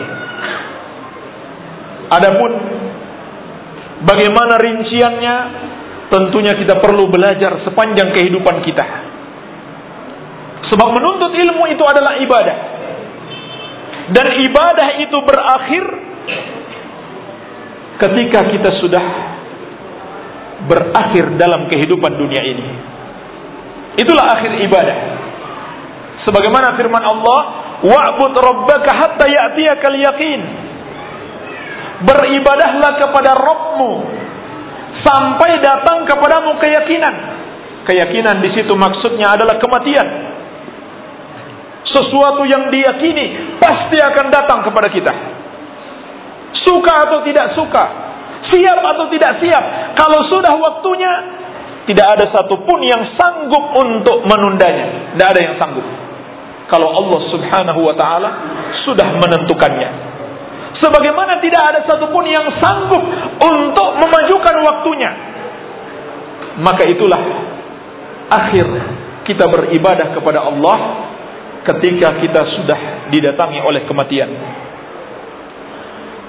[2.07, 2.51] Adapun
[4.03, 5.35] bagaimana rinciannya,
[6.11, 8.85] tentunya kita perlu belajar sepanjang kehidupan kita.
[10.67, 12.57] Sebab menuntut ilmu itu adalah ibadah.
[14.07, 15.83] Dan ibadah itu berakhir
[17.97, 19.05] ketika kita sudah
[20.67, 22.65] berakhir dalam kehidupan dunia ini.
[23.97, 24.97] Itulah akhir ibadah.
[26.27, 27.39] Sebagaimana firman Allah,
[27.81, 30.66] "Wa'bud rabbaka hatta ya'tiyakal yaqin."
[31.97, 33.91] Beribadahlah kepada Rabbmu
[35.01, 37.15] sampai datang kepadamu keyakinan.
[37.87, 40.07] Keyakinan di situ maksudnya adalah kematian.
[41.87, 45.13] Sesuatu yang diyakini pasti akan datang kepada kita.
[46.67, 47.85] Suka atau tidak suka,
[48.51, 49.63] siap atau tidak siap.
[49.95, 51.13] Kalau sudah waktunya,
[51.87, 55.15] tidak ada satupun yang sanggup untuk menundanya.
[55.15, 55.87] Tidak ada yang sanggup.
[56.67, 58.29] Kalau Allah subhanahu wa ta'ala
[58.83, 60.16] sudah menentukannya.
[60.77, 63.01] Sebagaimana tidak ada satupun yang sanggup
[63.41, 65.11] untuk memajukan waktunya.
[66.61, 67.21] Maka itulah
[68.29, 68.65] akhir
[69.25, 70.77] kita beribadah kepada Allah
[71.65, 72.79] ketika kita sudah
[73.11, 74.29] didatangi oleh kematian.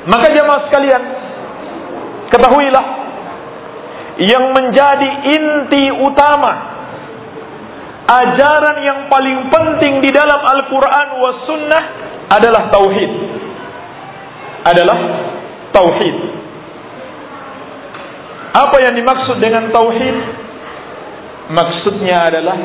[0.09, 1.03] Maka jemaah sekalian,
[2.33, 2.87] ketahuilah
[4.19, 6.53] yang menjadi inti utama
[8.09, 11.85] ajaran yang paling penting di dalam Al-Quran was sunnah
[12.33, 13.13] adalah tauhid.
[14.67, 14.99] Adalah
[15.71, 16.17] tauhid.
[18.59, 20.17] Apa yang dimaksud dengan tauhid?
[21.49, 22.59] Maksudnya adalah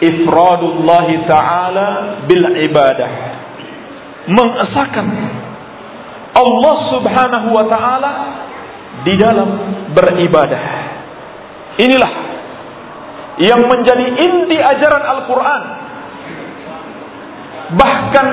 [0.00, 1.88] ifradullah taala
[2.26, 3.10] bil ibadah.
[4.30, 5.06] Mengesahkan
[6.30, 8.12] Allah Subhanahu wa taala
[9.02, 9.48] di dalam
[9.96, 10.62] beribadah.
[11.80, 12.12] Inilah
[13.40, 15.62] yang menjadi inti ajaran Al-Quran.
[17.70, 18.28] Bahkan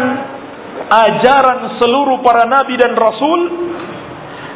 [0.88, 3.40] ajaran seluruh para nabi dan rasul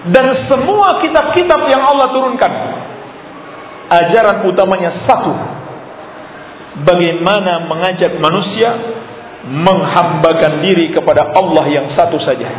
[0.10, 2.52] dan semua kitab-kitab yang Allah turunkan.
[3.92, 5.34] Ajaran utamanya satu.
[6.88, 8.70] Bagaimana mengajak manusia
[9.46, 12.50] menghambakan diri kepada Allah yang satu saja.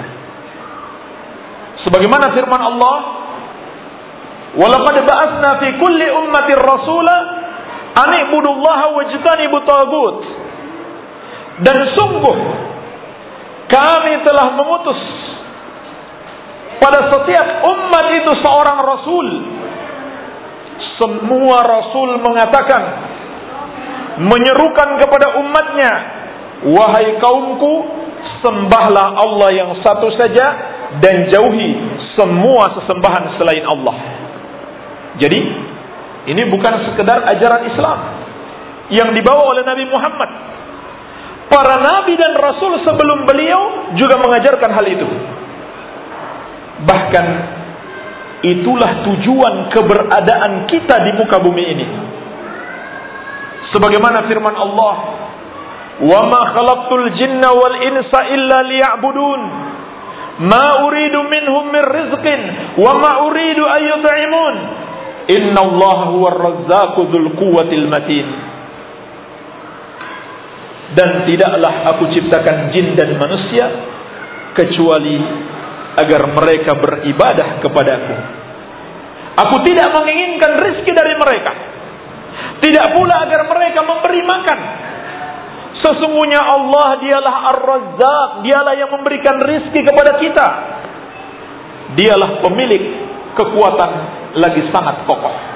[1.82, 2.96] Sebagaimana firman Allah,
[4.60, 7.16] "Walaqad ba'atsna fi kulli ummatin rasula
[7.96, 10.18] an ibudullaha wajtanibu tagut."
[11.64, 12.36] Dan sungguh
[13.72, 15.00] kami telah memutus
[16.76, 19.26] pada setiap umat itu seorang rasul.
[21.00, 22.82] Semua rasul mengatakan
[24.20, 25.92] menyerukan kepada umatnya,
[26.68, 27.72] "Wahai kaumku,
[28.44, 30.46] sembahlah Allah yang satu saja
[31.00, 31.70] dan jauhi
[32.18, 33.96] semua sesembahan selain Allah."
[35.16, 35.40] Jadi,
[36.28, 37.98] ini bukan sekedar ajaran Islam
[38.92, 40.30] yang dibawa oleh Nabi Muhammad.
[41.52, 45.08] Para nabi dan rasul sebelum beliau juga mengajarkan hal itu.
[46.88, 47.26] Bahkan
[48.40, 51.86] itulah tujuan keberadaan kita di muka bumi ini.
[53.76, 54.94] Sebagaimana firman Allah,
[56.08, 59.42] "Wa ma khalaqtul jinna wal insa illa liya'budun."
[60.48, 62.40] Ma uridu minhum min rizqin
[62.80, 64.54] wa ma uridu an yut'imun.
[65.36, 68.51] Inna Allah huwa ar-razzaqu dzul quwwatil matin.
[70.92, 73.64] Dan tidaklah aku ciptakan jin dan manusia
[74.52, 75.16] kecuali
[75.96, 78.16] agar mereka beribadah kepadaku.
[79.32, 81.52] Aku tidak menginginkan rizki dari mereka.
[82.60, 84.58] Tidak pula agar mereka memberi makan.
[85.82, 90.46] Sesungguhnya Allah dialah Ar-Razzaq, dialah yang memberikan rizki kepada kita.
[91.96, 92.84] Dialah pemilik
[93.34, 93.90] kekuatan
[94.36, 95.51] lagi sangat kokoh.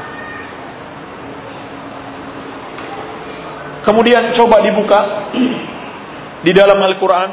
[3.86, 5.00] Kemudian coba dibuka
[6.42, 7.30] di dalam Al-Quran.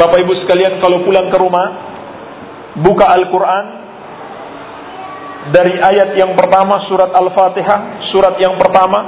[0.00, 1.66] Bapak Ibu sekalian kalau pulang ke rumah,
[2.80, 3.64] buka Al-Quran
[5.52, 9.00] dari ayat yang pertama surat Al-Fatihah, surat yang pertama,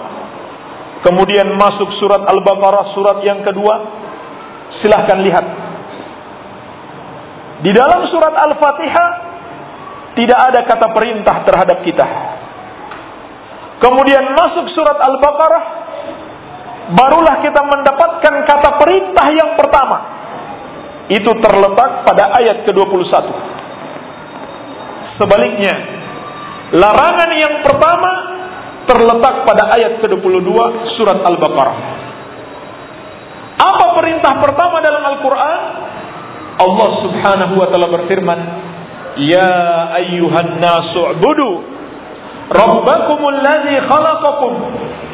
[1.05, 3.75] kemudian masuk surat Al-Baqarah, surat yang kedua.
[4.81, 5.47] Silahkan lihat.
[7.63, 9.11] Di dalam surat Al-Fatihah
[10.19, 12.07] tidak ada kata perintah terhadap kita.
[13.79, 15.65] Kemudian masuk surat Al-Baqarah,
[16.91, 19.99] barulah kita mendapatkan kata perintah yang pertama.
[21.07, 23.13] Itu terletak pada ayat ke-21.
[25.21, 25.75] Sebaliknya,
[26.73, 28.11] larangan yang pertama
[28.89, 30.51] terletak pada ayat ke-22
[30.99, 31.79] surat Al-Baqarah.
[33.63, 35.61] Apa perintah pertama dalam Al-Quran?
[36.59, 38.41] Allah subhanahu wa ta'ala berfirman,
[39.21, 39.53] Ya
[40.01, 41.51] ayyuhan nasu'budu
[42.53, 44.53] Rabbakumul ladzi khalaqakum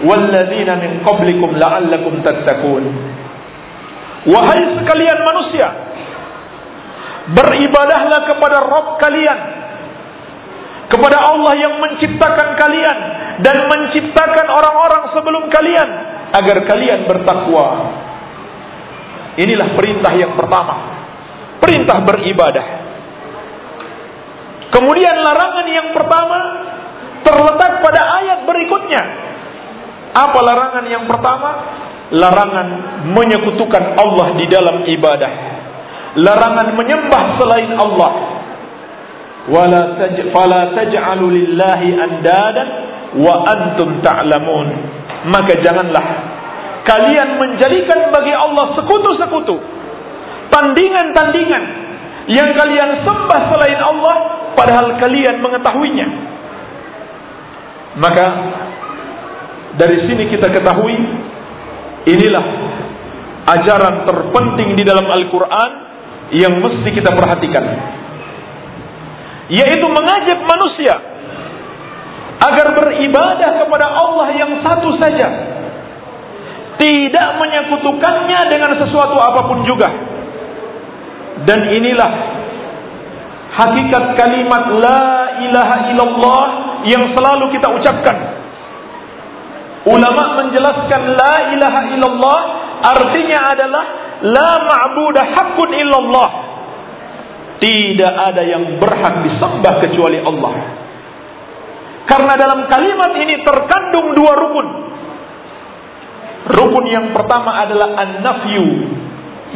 [0.03, 2.83] walladzina min qablikum la'allakum tattaqun.
[4.27, 5.69] Wahai sekalian manusia,
[7.31, 9.41] beribadahlah kepada Rabb kalian
[10.89, 12.99] kepada Allah yang menciptakan kalian
[13.45, 15.89] dan menciptakan orang-orang sebelum kalian
[16.33, 17.67] agar kalian bertakwa.
[19.39, 20.75] Inilah perintah yang pertama.
[21.63, 22.67] Perintah beribadah.
[24.69, 26.39] Kemudian larangan yang pertama
[27.29, 29.03] terletak pada ayat berikutnya.
[30.17, 31.51] Apa larangan yang pertama?
[32.09, 32.69] Larangan
[33.13, 35.33] menyekutukan Allah di dalam ibadah.
[36.17, 38.13] Larangan menyembah selain Allah.
[39.49, 39.83] Wala
[40.33, 42.69] fala taj'alu lillahi andadan
[43.21, 44.69] wa antum ta'lamun.
[45.29, 46.07] Maka janganlah
[46.89, 49.57] kalian menjadikan bagi Allah sekutu-sekutu.
[50.49, 51.65] Tandingan-tandingan
[52.33, 54.17] yang kalian sembah selain Allah
[54.57, 56.09] padahal kalian mengetahuinya.
[57.99, 58.27] Maka
[59.75, 60.97] dari sini kita ketahui
[62.07, 62.45] inilah
[63.49, 65.71] ajaran terpenting di dalam Al-Quran
[66.39, 67.65] yang mesti kita perhatikan.
[69.49, 70.95] Yaitu mengajak manusia
[72.39, 75.29] agar beribadah kepada Allah yang satu saja.
[76.79, 79.91] Tidak menyekutukannya dengan sesuatu apa pun juga.
[81.43, 82.13] Dan inilah
[83.59, 85.03] hakikat kalimat la
[85.43, 88.17] ilaha illallah yang selalu kita ucapkan.
[89.89, 92.39] Ulama menjelaskan la ilaha illallah
[92.83, 93.85] artinya adalah
[94.23, 96.31] la ma'budah hakun illallah.
[97.59, 100.55] Tidak ada yang berhak disembah kecuali Allah.
[102.07, 104.69] Karena dalam kalimat ini terkandung dua rukun.
[106.49, 108.67] Rukun yang pertama adalah an-nafyu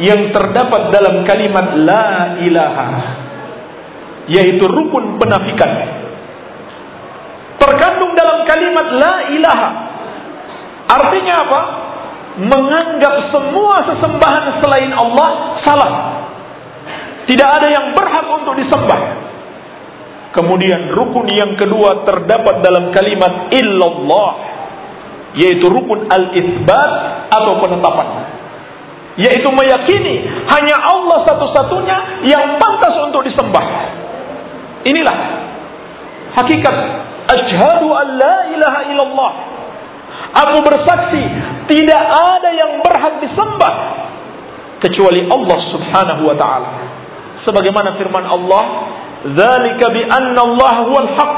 [0.03, 2.89] yang terdapat dalam kalimat la ilaha
[4.25, 6.02] yaitu rukun penafikan
[8.17, 9.69] dalam kalimat la ilaha.
[10.89, 11.61] Artinya apa?
[12.33, 15.29] Menganggap semua sesembahan selain Allah
[15.61, 15.93] salah.
[17.23, 19.01] Tidak ada yang berhak untuk disembah.
[20.33, 24.31] Kemudian rukun yang kedua terdapat dalam kalimat illallah
[25.37, 26.91] yaitu rukun al-isbat
[27.29, 28.07] atau penetapan.
[29.13, 33.65] Yaitu meyakini hanya Allah satu-satunya yang pantas untuk disembah.
[34.89, 35.17] Inilah
[36.33, 36.75] hakikat
[37.23, 39.31] Ashhadu an la ilaha illallah.
[40.33, 41.23] Aku bersaksi
[41.69, 43.73] tidak ada yang berhak disembah
[44.81, 46.69] kecuali Allah Subhanahu wa taala.
[47.47, 48.63] Sebagaimana firman Allah,
[49.29, 51.33] "Dzalika bi anna Allah huwal haq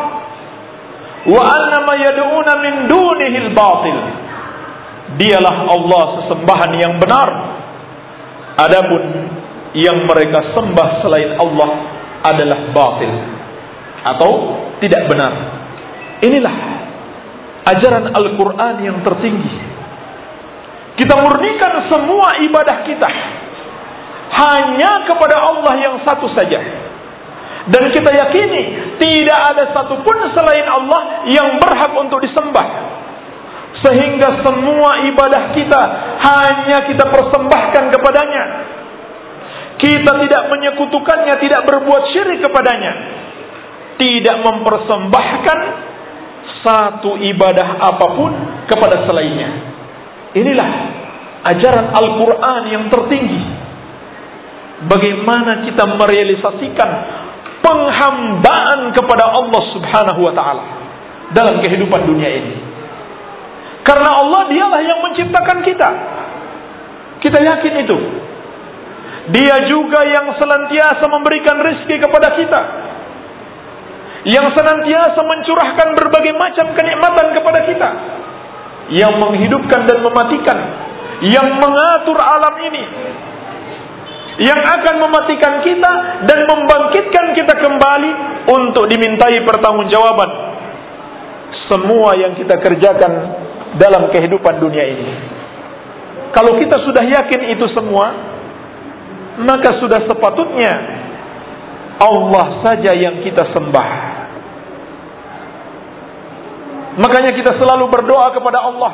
[1.29, 3.97] wa anna ma yad'una min dunihi al-batil."
[5.21, 7.29] Dialah Allah sesembahan yang benar.
[8.55, 9.03] Adapun
[9.75, 11.69] yang mereka sembah selain Allah
[12.25, 13.11] adalah batil
[14.07, 14.31] atau
[14.79, 15.64] tidak benar.
[16.23, 16.55] Inilah
[17.65, 19.53] ajaran Al-Quran yang tertinggi.
[20.95, 23.09] Kita murnikan semua ibadah kita
[24.35, 26.59] hanya kepada Allah yang satu saja.
[27.65, 32.67] Dan kita yakini tidak ada satupun selain Allah yang berhak untuk disembah.
[33.81, 35.81] Sehingga semua ibadah kita
[36.21, 38.43] hanya kita persembahkan kepadanya.
[39.75, 42.93] Kita tidak menyekutukannya, tidak berbuat syirik kepadanya.
[43.99, 45.59] Tidak mempersembahkan
[46.65, 48.31] satu ibadah apa pun
[48.65, 49.49] kepada selainnya.
[50.33, 50.69] Inilah
[51.45, 53.43] ajaran Al-Quran yang tertinggi.
[54.89, 56.89] Bagaimana kita merealisasikan
[57.63, 60.65] penghambaan kepada Allah subhanahu wa ta'ala
[61.31, 62.53] dalam kehidupan dunia ini.
[63.85, 65.89] Karena Allah dialah yang menciptakan kita.
[67.21, 67.97] Kita yakin itu.
[69.33, 72.61] Dia juga yang senantiasa memberikan rezeki kepada kita
[74.25, 77.89] yang senantiasa mencurahkan berbagai macam kenikmatan kepada kita,
[78.93, 80.57] yang menghidupkan dan mematikan,
[81.29, 82.83] yang mengatur alam ini,
[84.41, 85.93] yang akan mematikan kita
[86.25, 88.11] dan membangkitkan kita kembali
[88.49, 90.29] untuk dimintai pertanggungjawaban
[91.69, 93.13] semua yang kita kerjakan
[93.77, 95.07] dalam kehidupan dunia ini.
[96.33, 98.11] Kalau kita sudah yakin itu semua,
[99.39, 100.73] maka sudah sepatutnya
[101.95, 104.14] Allah saja yang kita sembah.
[106.95, 108.91] Makanya kita selalu berdoa kepada Allah.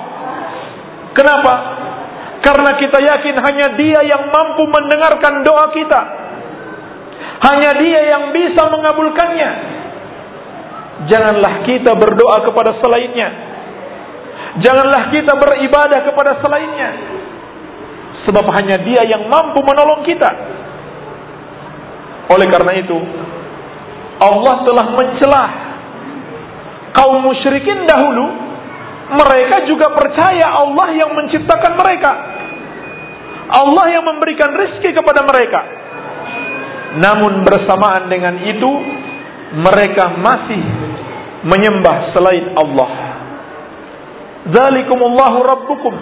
[1.13, 1.53] Kenapa?
[2.41, 6.01] Karena kita yakin hanya Dia yang mampu mendengarkan doa kita.
[7.45, 9.51] Hanya Dia yang bisa mengabulkannya.
[11.05, 13.29] Janganlah kita berdoa kepada selainnya.
[14.65, 16.89] Janganlah kita beribadah kepada selainnya.
[18.25, 20.29] Sebab hanya Dia yang mampu menolong kita.
[22.33, 22.97] Oleh karena itu,
[24.21, 25.70] Allah telah mencelah
[26.95, 28.51] kaum musyrikin dahulu
[29.11, 32.11] mereka juga percaya Allah yang menciptakan mereka.
[33.51, 35.59] Allah yang memberikan rezeki kepada mereka.
[36.95, 38.71] Namun bersamaan dengan itu
[39.59, 40.63] mereka masih
[41.43, 42.91] menyembah selain Allah.
[44.47, 45.93] Zalikumullahu rabbukum.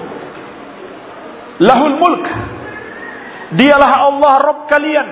[1.65, 2.25] Lahul mulk.
[3.57, 5.07] Dialah Allah Rabb kalian.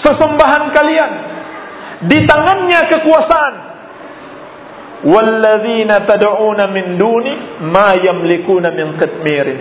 [0.00, 1.12] Sesembahan kalian.
[2.08, 3.67] Di tangannya kekuasaan.
[4.98, 9.60] Walladzina tad'una min duni ma yamlikuna min qitmirin.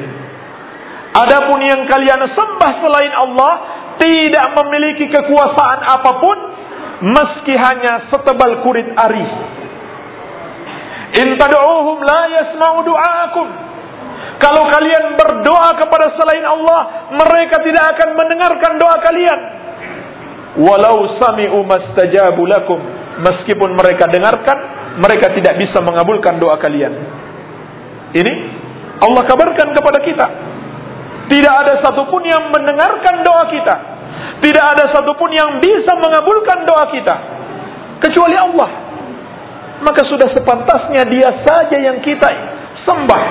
[1.13, 3.53] Adapun yang kalian sembah selain Allah
[4.01, 6.37] tidak memiliki kekuasaan apa pun
[7.05, 9.25] meski hanya setebal kurit ari.
[11.21, 13.47] In tad'uuhum la yasma'u du'aakum.
[14.37, 19.39] Kalau kalian berdoa kepada selain Allah, mereka tidak akan mendengarkan doa kalian.
[20.61, 22.77] Walau sami'u mastajabu lakum.
[23.17, 26.93] Meskipun mereka dengarkan, mereka tidak bisa mengabulkan doa kalian.
[28.17, 28.33] Ini
[28.97, 30.27] Allah kabarkan kepada kita.
[31.27, 33.75] Tidak ada satupun yang mendengarkan doa kita.
[34.41, 37.15] Tidak ada satupun yang bisa mengabulkan doa kita.
[38.01, 38.69] Kecuali Allah.
[39.77, 42.29] Maka sudah sepantasnya dia saja yang kita
[42.87, 43.23] sembah.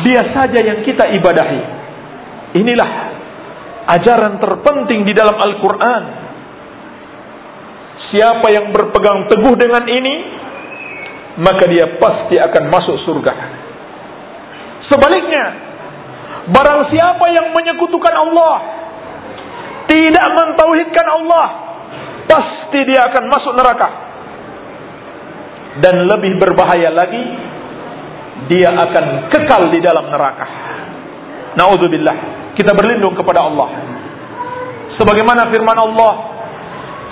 [0.00, 1.60] Dia saja yang kita ibadahi.
[2.56, 2.90] Inilah
[4.00, 6.02] ajaran terpenting di dalam Al-Quran.
[8.10, 10.14] Siapa yang berpegang teguh dengan ini,
[11.40, 13.32] maka dia pasti akan masuk surga.
[14.92, 15.44] Sebaliknya,
[16.52, 18.56] barang siapa yang menyekutukan Allah,
[19.88, 21.46] tidak mentauhidkan Allah,
[22.28, 23.88] pasti dia akan masuk neraka.
[25.80, 27.24] Dan lebih berbahaya lagi,
[28.52, 30.46] dia akan kekal di dalam neraka.
[31.56, 32.16] Naudzubillah.
[32.52, 33.68] Kita berlindung kepada Allah.
[35.00, 36.12] Sebagaimana firman Allah,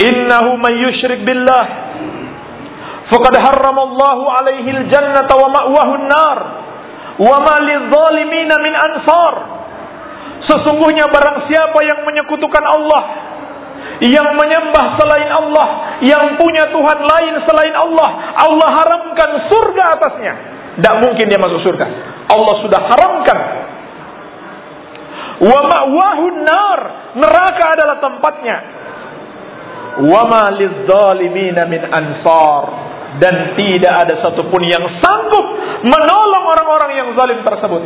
[0.03, 1.88] "Innahu may yusyrik billah
[3.09, 6.39] faqad harrama Allahu alaihi al-jannata wa ma'wahu an-nar
[7.19, 9.35] wa ma lidh-dhalimin min ansar."
[10.49, 13.29] Sesungguhnya barang siapa yang menyekutukan Allah
[13.99, 20.35] yang menyembah selain Allah, yang punya Tuhan lain selain Allah, Allah haramkan surga atasnya.
[20.79, 21.87] Tidak mungkin dia masuk surga.
[22.31, 23.39] Allah sudah haramkan.
[25.43, 25.59] Wa
[26.47, 26.81] nar,
[27.19, 28.57] neraka adalah tempatnya.
[30.07, 30.45] Wa ma
[31.67, 32.63] min ansar
[33.17, 35.47] dan tidak ada satupun yang sanggup
[35.81, 37.83] menolong orang-orang yang zalim tersebut.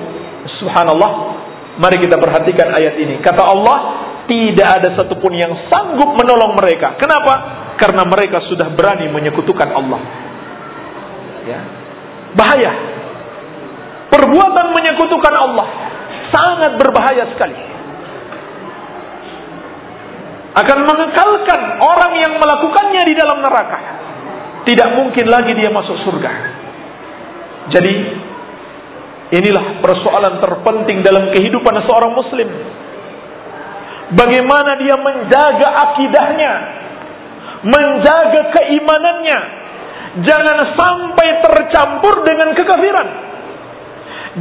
[0.59, 1.11] Subhanallah,
[1.73, 3.17] Mari kita perhatikan ayat ini.
[3.25, 3.79] Kata Allah,
[4.29, 7.01] tidak ada satupun yang sanggup menolong mereka.
[7.01, 7.35] Kenapa?
[7.81, 10.01] Karena mereka sudah berani menyekutukan Allah.
[11.49, 11.61] Ya.
[12.37, 12.73] Bahaya.
[14.13, 15.67] Perbuatan menyekutukan Allah
[16.29, 17.57] sangat berbahaya sekali.
[20.53, 23.79] Akan mengekalkan orang yang melakukannya di dalam neraka.
[24.63, 26.33] Tidak mungkin lagi dia masuk surga.
[27.73, 27.95] Jadi
[29.33, 32.49] Inilah persoalan terpenting dalam kehidupan seorang muslim.
[34.13, 36.53] Bagaimana dia menjaga akidahnya,
[37.65, 39.39] menjaga keimanannya,
[40.29, 43.09] jangan sampai tercampur dengan kekafiran.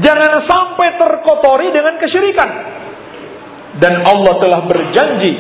[0.03, 2.49] Jangan sampai terkotori dengan kesyirikan.
[3.79, 5.33] Dan Allah telah berjanji,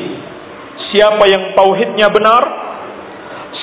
[0.95, 2.43] siapa yang tauhidnya benar,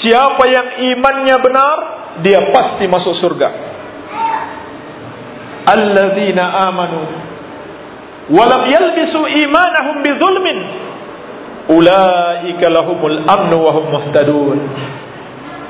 [0.02, 1.76] siapa yang imannya benar,
[2.22, 3.48] dia pasti masuk surga.
[5.68, 7.00] Alladzina amanu
[8.32, 10.58] walam yalbisu imanahum bidzulmin
[11.68, 14.58] ulaika lahumul amnu wa hum muhtadun.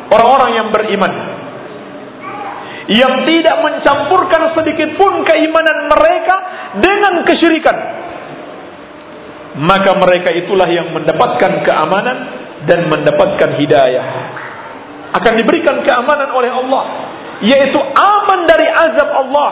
[0.09, 1.12] Orang-orang yang beriman
[2.89, 6.37] yang tidak mencampurkan sedikit pun keimanan mereka
[6.81, 7.76] dengan kesyirikan
[9.59, 14.06] maka mereka itulah yang mendapatkan keamanan dan mendapatkan hidayah
[15.14, 16.84] akan diberikan keamanan oleh Allah
[17.44, 19.50] yaitu aman dari azab Allah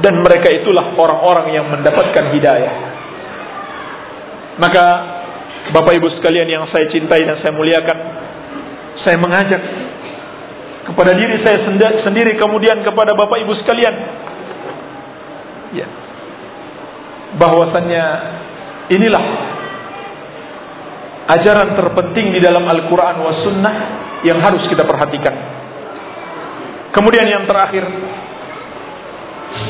[0.00, 2.74] dan mereka itulah orang-orang yang mendapatkan hidayah.
[4.56, 4.84] Maka
[5.76, 7.98] Bapak Ibu sekalian yang saya cintai dan saya muliakan,
[9.04, 9.60] saya mengajak
[10.88, 11.58] kepada diri saya
[12.02, 13.94] sendiri kemudian kepada Bapak Ibu sekalian
[15.76, 15.86] ya
[17.38, 18.04] bahwasannya
[18.90, 19.24] inilah
[21.38, 23.74] ajaran terpenting di dalam Al-Qur'an was sunnah
[24.26, 25.34] yang harus kita perhatikan.
[26.90, 27.86] Kemudian yang terakhir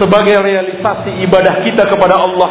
[0.00, 2.50] sebagai realisasi ibadah kita kepada Allah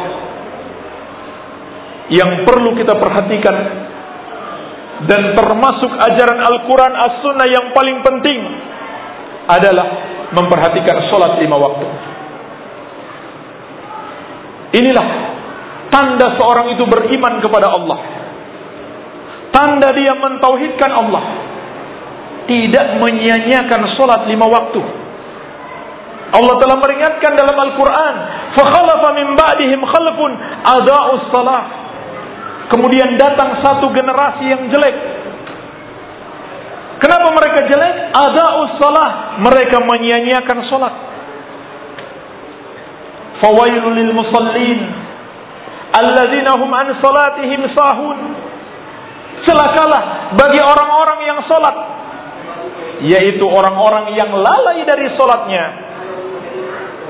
[2.09, 3.55] yang perlu kita perhatikan
[5.05, 8.39] dan termasuk ajaran Al-Quran As-Sunnah yang paling penting
[9.47, 9.87] adalah
[10.35, 11.87] memperhatikan sholat lima waktu.
[14.69, 15.07] Inilah
[15.89, 18.18] tanda seorang itu beriman kepada Allah.
[19.54, 21.24] Tanda dia mentauhidkan Allah.
[22.44, 24.82] Tidak menyia-nyiakan sholat lima waktu
[26.34, 28.14] Allah telah meringatkan dalam Al-Quran,
[28.58, 30.18] فَخَلَفَ مِنْ بَعْدِهِمْ خَلْفٌ
[30.66, 31.64] أَدَاءُ الصَّلَاةِ
[32.64, 34.96] Kemudian datang satu generasi yang jelek.
[36.96, 37.96] Kenapa mereka jelek?
[38.16, 39.36] Ada'us salah.
[39.44, 40.94] Mereka menyia-nyiakan salat.
[43.44, 44.80] Fawailul lil musallin
[45.92, 48.18] alladzina hum an salatihim sahun.
[49.49, 51.77] Celakalah bagi orang-orang yang salat
[52.99, 55.65] yaitu orang-orang yang lalai dari salatnya.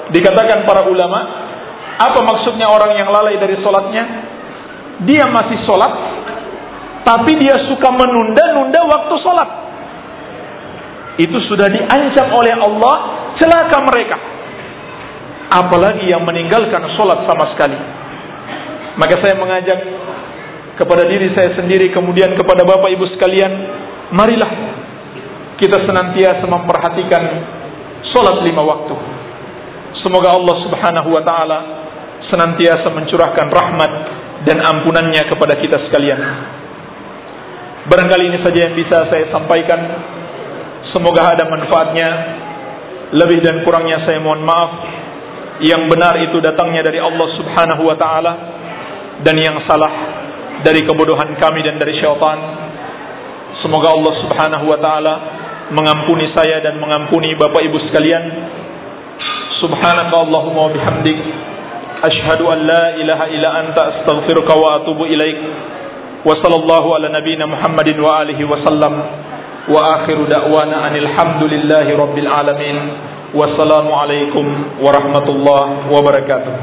[0.09, 1.19] Dikatakan para ulama,
[1.99, 4.03] apa maksudnya orang yang lalai dari salatnya?
[5.03, 5.93] Dia masih salat
[7.09, 9.49] tapi dia suka menunda-nunda waktu salat
[11.19, 12.95] itu sudah diancam oleh Allah
[13.41, 14.17] celaka mereka
[15.49, 17.77] apalagi yang meninggalkan sholat sama sekali
[18.99, 19.79] maka saya mengajak
[20.79, 23.51] kepada diri saya sendiri kemudian kepada bapak ibu sekalian
[24.15, 24.51] marilah
[25.59, 27.23] kita senantiasa memperhatikan
[28.15, 28.95] sholat lima waktu
[29.99, 31.59] semoga Allah subhanahu wa ta'ala
[32.31, 33.91] senantiasa mencurahkan rahmat
[34.47, 36.19] dan ampunannya kepada kita sekalian
[37.91, 39.79] barangkali ini saja yang bisa saya sampaikan
[40.89, 42.09] Semoga ada manfaatnya.
[43.09, 44.71] Lebih dan kurangnya saya mohon maaf.
[45.65, 48.33] Yang benar itu datangnya dari Allah Subhanahu wa taala
[49.27, 49.91] dan yang salah
[50.63, 52.39] dari kebodohan kami dan dari syaitan.
[53.63, 55.13] Semoga Allah Subhanahu wa taala
[55.75, 58.23] mengampuni saya dan mengampuni Bapak Ibu sekalian.
[59.59, 61.19] Subhanaka Allahumma wa bihamdik
[61.99, 65.39] asyhadu an la ilaha illa anta astaghfiruka wa atubu ilaik.
[66.23, 68.93] Wa sallallahu ala nabiyyina Muhammadin wa alihi wa sallam.
[69.69, 72.77] Wa akhiru da'wana anil hamdulillahi rabbil alamin.
[73.29, 76.53] Wassalamualaikum warahmatullahi wabarakatuh.